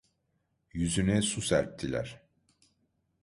[0.73, 2.21] Yüzüne su serptiler.